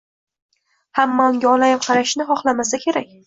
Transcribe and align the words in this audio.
Hamma 0.99 1.27
unga 1.33 1.51
olayib 1.53 1.85
qarashini 1.85 2.27
xohlamasa 2.33 2.81
kerak 2.87 3.15